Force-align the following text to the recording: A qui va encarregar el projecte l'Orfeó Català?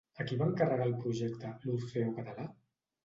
A 0.23 0.25
qui 0.29 0.37
va 0.37 0.45
encarregar 0.51 0.87
el 0.89 0.95
projecte 1.03 1.53
l'Orfeó 1.67 2.11
Català? 2.21 2.49